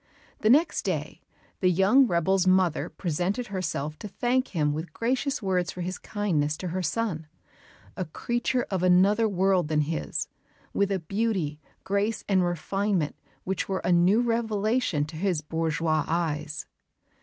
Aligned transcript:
The 0.39 0.49
next 0.49 0.81
day 0.83 1.21
the 1.59 1.69
young 1.69 2.07
rebel's 2.07 2.47
mother 2.47 2.89
presented 2.89 3.45
herself 3.53 3.99
to 3.99 4.07
thank 4.07 4.47
him 4.47 4.73
with 4.73 4.93
gracious 4.93 5.43
words 5.43 5.71
for 5.71 5.81
his 5.81 5.99
kindness 5.99 6.57
to 6.57 6.69
her 6.69 6.81
son 6.81 7.27
a 7.95 8.05
creature 8.05 8.65
of 8.71 8.81
another 8.81 9.29
world 9.29 9.67
than 9.67 9.81
his, 9.81 10.27
with 10.73 10.91
a 10.91 10.97
beauty, 10.97 11.59
grace 11.83 12.23
and 12.27 12.43
refinement 12.43 13.15
which 13.43 13.69
were 13.69 13.81
a 13.83 13.91
new 13.91 14.21
revelation 14.21 15.05
to 15.05 15.17
his 15.17 15.41
bourgeois 15.41 16.03
eyes. 16.07 16.65